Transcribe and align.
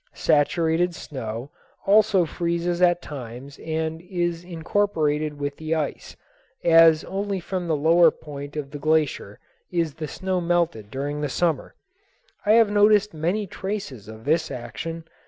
Saturated 0.15 0.95
snow 0.95 1.51
also 1.85 2.25
freezes 2.25 2.81
at 2.81 3.03
times 3.03 3.59
and 3.59 4.01
is 4.01 4.43
incorporated 4.43 5.39
with 5.39 5.57
the 5.57 5.75
ice, 5.75 6.15
as 6.63 7.03
only 7.03 7.39
from 7.39 7.67
the 7.67 7.75
lower 7.75 8.09
part 8.09 8.55
of 8.55 8.71
the 8.71 8.79
glacier 8.79 9.37
is 9.71 9.93
the 9.93 10.07
snow 10.07 10.41
melted 10.41 10.89
during 10.89 11.21
the 11.21 11.29
summer. 11.29 11.75
I 12.47 12.53
have 12.53 12.71
noticed 12.71 13.13
many 13.13 13.45
traces 13.45 14.07
of 14.07 14.25
this 14.25 14.49
action. 14.49 15.03